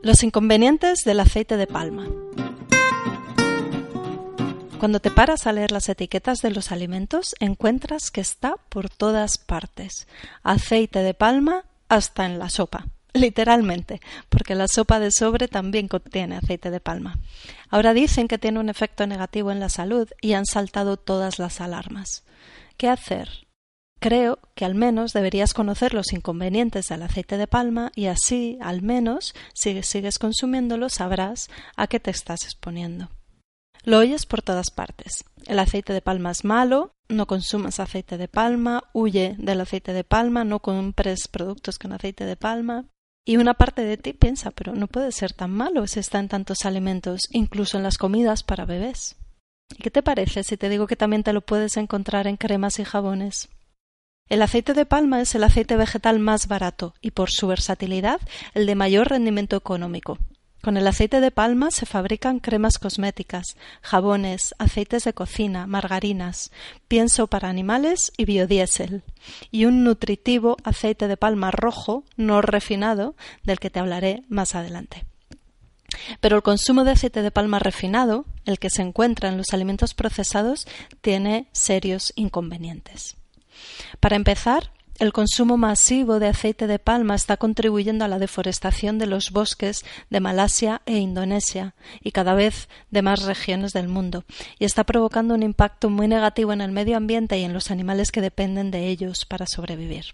Los 0.00 0.22
inconvenientes 0.22 1.00
del 1.04 1.18
aceite 1.18 1.56
de 1.56 1.66
palma. 1.66 2.06
Cuando 4.78 5.00
te 5.00 5.10
paras 5.10 5.48
a 5.48 5.52
leer 5.52 5.72
las 5.72 5.88
etiquetas 5.88 6.38
de 6.40 6.52
los 6.52 6.70
alimentos, 6.70 7.34
encuentras 7.40 8.12
que 8.12 8.20
está 8.20 8.54
por 8.68 8.90
todas 8.90 9.38
partes. 9.38 10.06
Aceite 10.44 11.00
de 11.00 11.14
palma 11.14 11.64
hasta 11.88 12.26
en 12.26 12.38
la 12.38 12.48
sopa. 12.48 12.86
Literalmente, 13.12 14.00
porque 14.28 14.54
la 14.54 14.68
sopa 14.68 15.00
de 15.00 15.10
sobre 15.10 15.48
también 15.48 15.88
contiene 15.88 16.36
aceite 16.36 16.70
de 16.70 16.78
palma. 16.78 17.18
Ahora 17.68 17.92
dicen 17.92 18.28
que 18.28 18.38
tiene 18.38 18.60
un 18.60 18.68
efecto 18.68 19.04
negativo 19.06 19.50
en 19.50 19.58
la 19.58 19.68
salud 19.68 20.08
y 20.20 20.34
han 20.34 20.46
saltado 20.46 20.96
todas 20.96 21.40
las 21.40 21.60
alarmas. 21.60 22.22
¿Qué 22.76 22.88
hacer? 22.88 23.47
Creo 24.00 24.38
que 24.54 24.64
al 24.64 24.76
menos 24.76 25.12
deberías 25.12 25.54
conocer 25.54 25.92
los 25.92 26.12
inconvenientes 26.12 26.86
del 26.86 27.02
aceite 27.02 27.36
de 27.36 27.48
palma 27.48 27.90
y 27.96 28.06
así, 28.06 28.56
al 28.60 28.80
menos, 28.82 29.34
si 29.54 29.82
sigues 29.82 30.18
consumiéndolo, 30.18 30.88
sabrás 30.88 31.48
a 31.76 31.88
qué 31.88 31.98
te 31.98 32.12
estás 32.12 32.44
exponiendo. 32.44 33.10
Lo 33.82 33.98
oyes 33.98 34.26
por 34.26 34.42
todas 34.42 34.70
partes. 34.70 35.24
El 35.46 35.58
aceite 35.58 35.92
de 35.92 36.02
palma 36.02 36.30
es 36.30 36.44
malo, 36.44 36.92
no 37.08 37.26
consumas 37.26 37.80
aceite 37.80 38.18
de 38.18 38.28
palma, 38.28 38.84
huye 38.92 39.34
del 39.38 39.60
aceite 39.60 39.92
de 39.92 40.04
palma, 40.04 40.44
no 40.44 40.60
compres 40.60 41.26
productos 41.26 41.78
con 41.78 41.92
aceite 41.92 42.24
de 42.24 42.36
palma. 42.36 42.84
Y 43.26 43.36
una 43.36 43.54
parte 43.54 43.82
de 43.82 43.96
ti 43.96 44.12
piensa, 44.12 44.52
pero 44.52 44.74
no 44.74 44.86
puede 44.86 45.10
ser 45.12 45.32
tan 45.32 45.50
malo 45.50 45.86
si 45.86 46.00
está 46.00 46.18
en 46.18 46.28
tantos 46.28 46.64
alimentos, 46.64 47.22
incluso 47.30 47.76
en 47.76 47.82
las 47.82 47.98
comidas 47.98 48.42
para 48.42 48.64
bebés. 48.64 49.16
¿Y 49.76 49.82
qué 49.82 49.90
te 49.90 50.02
parece 50.02 50.44
si 50.44 50.56
te 50.56 50.68
digo 50.68 50.86
que 50.86 50.96
también 50.96 51.24
te 51.24 51.32
lo 51.32 51.40
puedes 51.40 51.76
encontrar 51.76 52.26
en 52.26 52.36
cremas 52.36 52.78
y 52.78 52.84
jabones? 52.84 53.48
El 54.28 54.42
aceite 54.42 54.74
de 54.74 54.84
palma 54.84 55.22
es 55.22 55.34
el 55.34 55.42
aceite 55.42 55.76
vegetal 55.76 56.18
más 56.18 56.48
barato 56.48 56.94
y 57.00 57.12
por 57.12 57.30
su 57.30 57.46
versatilidad 57.46 58.20
el 58.52 58.66
de 58.66 58.74
mayor 58.74 59.08
rendimiento 59.08 59.56
económico. 59.56 60.18
Con 60.60 60.76
el 60.76 60.86
aceite 60.86 61.20
de 61.20 61.30
palma 61.30 61.70
se 61.70 61.86
fabrican 61.86 62.40
cremas 62.40 62.78
cosméticas, 62.78 63.56
jabones, 63.80 64.54
aceites 64.58 65.04
de 65.04 65.14
cocina, 65.14 65.66
margarinas, 65.66 66.50
pienso 66.88 67.28
para 67.28 67.48
animales 67.48 68.12
y 68.18 68.26
biodiesel, 68.26 69.02
y 69.50 69.64
un 69.64 69.84
nutritivo 69.84 70.56
aceite 70.64 71.08
de 71.08 71.16
palma 71.16 71.50
rojo 71.50 72.04
no 72.16 72.42
refinado 72.42 73.14
del 73.44 73.60
que 73.60 73.70
te 73.70 73.78
hablaré 73.78 74.24
más 74.28 74.54
adelante. 74.54 75.06
Pero 76.20 76.36
el 76.36 76.42
consumo 76.42 76.84
de 76.84 76.90
aceite 76.90 77.22
de 77.22 77.30
palma 77.30 77.60
refinado, 77.60 78.26
el 78.44 78.58
que 78.58 78.68
se 78.68 78.82
encuentra 78.82 79.28
en 79.28 79.38
los 79.38 79.54
alimentos 79.54 79.94
procesados, 79.94 80.66
tiene 81.00 81.48
serios 81.52 82.12
inconvenientes. 82.14 83.17
Para 84.00 84.16
empezar, 84.16 84.70
el 84.98 85.12
consumo 85.12 85.56
masivo 85.56 86.18
de 86.18 86.26
aceite 86.26 86.66
de 86.66 86.80
palma 86.80 87.14
está 87.14 87.36
contribuyendo 87.36 88.04
a 88.04 88.08
la 88.08 88.18
deforestación 88.18 88.98
de 88.98 89.06
los 89.06 89.30
bosques 89.30 89.84
de 90.10 90.18
Malasia 90.18 90.82
e 90.86 90.98
Indonesia 90.98 91.76
y 92.02 92.10
cada 92.10 92.34
vez 92.34 92.68
de 92.90 93.02
más 93.02 93.22
regiones 93.22 93.72
del 93.72 93.86
mundo, 93.86 94.24
y 94.58 94.64
está 94.64 94.82
provocando 94.82 95.34
un 95.34 95.44
impacto 95.44 95.88
muy 95.88 96.08
negativo 96.08 96.52
en 96.52 96.60
el 96.60 96.72
medio 96.72 96.96
ambiente 96.96 97.38
y 97.38 97.44
en 97.44 97.52
los 97.52 97.70
animales 97.70 98.10
que 98.10 98.20
dependen 98.20 98.72
de 98.72 98.88
ellos 98.88 99.24
para 99.24 99.46
sobrevivir. 99.46 100.06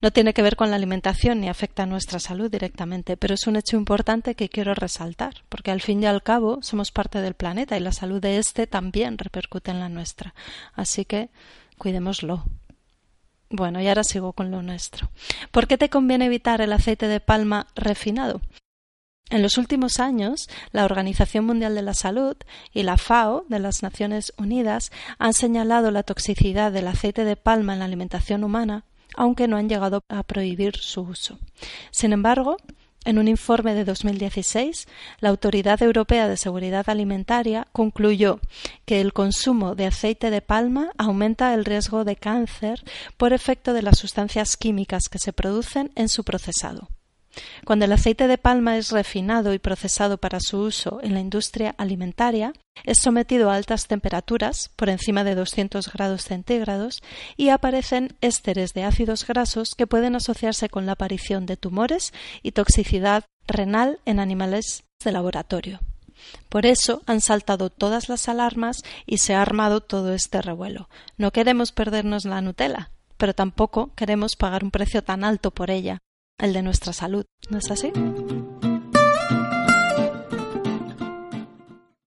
No 0.00 0.12
tiene 0.12 0.34
que 0.34 0.42
ver 0.42 0.56
con 0.56 0.70
la 0.70 0.76
alimentación 0.76 1.40
ni 1.40 1.48
afecta 1.48 1.84
a 1.84 1.86
nuestra 1.86 2.18
salud 2.18 2.50
directamente, 2.50 3.16
pero 3.16 3.34
es 3.34 3.46
un 3.46 3.54
hecho 3.54 3.76
importante 3.76 4.34
que 4.34 4.48
quiero 4.48 4.74
resaltar, 4.74 5.42
porque 5.48 5.70
al 5.70 5.80
fin 5.80 6.02
y 6.02 6.06
al 6.06 6.24
cabo 6.24 6.58
somos 6.62 6.90
parte 6.90 7.20
del 7.20 7.34
planeta 7.34 7.76
y 7.76 7.80
la 7.80 7.92
salud 7.92 8.20
de 8.20 8.38
éste 8.38 8.66
también 8.66 9.16
repercute 9.16 9.70
en 9.70 9.78
la 9.78 9.88
nuestra. 9.88 10.34
Así 10.74 11.04
que 11.04 11.30
cuidémoslo. 11.78 12.44
Bueno, 13.50 13.80
y 13.80 13.88
ahora 13.88 14.04
sigo 14.04 14.32
con 14.32 14.50
lo 14.50 14.62
nuestro. 14.62 15.10
¿Por 15.50 15.66
qué 15.66 15.78
te 15.78 15.88
conviene 15.88 16.26
evitar 16.26 16.60
el 16.60 16.72
aceite 16.72 17.08
de 17.08 17.20
palma 17.20 17.66
refinado? 17.74 18.40
En 19.30 19.42
los 19.42 19.58
últimos 19.58 20.00
años, 20.00 20.48
la 20.72 20.84
Organización 20.84 21.44
Mundial 21.44 21.74
de 21.74 21.82
la 21.82 21.92
Salud 21.92 22.36
y 22.72 22.82
la 22.82 22.96
FAO 22.96 23.44
de 23.48 23.58
las 23.58 23.82
Naciones 23.82 24.32
Unidas 24.38 24.90
han 25.18 25.34
señalado 25.34 25.90
la 25.90 26.02
toxicidad 26.02 26.72
del 26.72 26.88
aceite 26.88 27.24
de 27.24 27.36
palma 27.36 27.74
en 27.74 27.80
la 27.80 27.84
alimentación 27.84 28.42
humana, 28.42 28.84
aunque 29.14 29.46
no 29.46 29.56
han 29.58 29.68
llegado 29.68 30.02
a 30.08 30.22
prohibir 30.22 30.76
su 30.76 31.02
uso. 31.02 31.38
Sin 31.90 32.12
embargo, 32.12 32.56
en 33.08 33.18
un 33.18 33.26
informe 33.26 33.72
de 33.72 33.86
2016, 33.86 34.86
la 35.20 35.30
Autoridad 35.30 35.82
Europea 35.82 36.28
de 36.28 36.36
Seguridad 36.36 36.90
Alimentaria 36.90 37.66
concluyó 37.72 38.38
que 38.84 39.00
el 39.00 39.14
consumo 39.14 39.74
de 39.74 39.86
aceite 39.86 40.30
de 40.30 40.42
palma 40.42 40.90
aumenta 40.98 41.54
el 41.54 41.64
riesgo 41.64 42.04
de 42.04 42.16
cáncer 42.16 42.84
por 43.16 43.32
efecto 43.32 43.72
de 43.72 43.80
las 43.80 43.96
sustancias 43.96 44.58
químicas 44.58 45.08
que 45.08 45.18
se 45.18 45.32
producen 45.32 45.90
en 45.94 46.10
su 46.10 46.22
procesado. 46.22 46.90
Cuando 47.64 47.84
el 47.84 47.92
aceite 47.92 48.26
de 48.26 48.38
palma 48.38 48.76
es 48.76 48.90
refinado 48.90 49.54
y 49.54 49.58
procesado 49.58 50.18
para 50.18 50.40
su 50.40 50.58
uso 50.58 51.00
en 51.02 51.14
la 51.14 51.20
industria 51.20 51.74
alimentaria, 51.78 52.52
es 52.84 52.98
sometido 53.02 53.50
a 53.50 53.56
altas 53.56 53.86
temperaturas, 53.86 54.70
por 54.76 54.88
encima 54.88 55.24
de 55.24 55.34
200 55.34 55.92
grados 55.92 56.22
centígrados, 56.22 57.02
y 57.36 57.48
aparecen 57.48 58.16
ésteres 58.20 58.72
de 58.74 58.84
ácidos 58.84 59.26
grasos 59.26 59.74
que 59.74 59.86
pueden 59.86 60.16
asociarse 60.16 60.68
con 60.68 60.86
la 60.86 60.92
aparición 60.92 61.46
de 61.46 61.56
tumores 61.56 62.12
y 62.42 62.52
toxicidad 62.52 63.24
renal 63.46 64.00
en 64.04 64.20
animales 64.20 64.84
de 65.04 65.12
laboratorio. 65.12 65.80
Por 66.48 66.66
eso 66.66 67.02
han 67.06 67.20
saltado 67.20 67.70
todas 67.70 68.08
las 68.08 68.28
alarmas 68.28 68.82
y 69.06 69.18
se 69.18 69.34
ha 69.34 69.42
armado 69.42 69.80
todo 69.80 70.14
este 70.14 70.42
revuelo. 70.42 70.88
No 71.16 71.30
queremos 71.30 71.72
perdernos 71.72 72.24
la 72.24 72.40
Nutella, 72.40 72.90
pero 73.16 73.34
tampoco 73.34 73.92
queremos 73.94 74.36
pagar 74.36 74.64
un 74.64 74.70
precio 74.70 75.02
tan 75.02 75.24
alto 75.24 75.50
por 75.50 75.70
ella, 75.70 75.98
el 76.38 76.52
de 76.52 76.62
nuestra 76.62 76.92
salud. 76.92 77.26
¿No 77.50 77.58
es 77.58 77.70
así? 77.70 77.92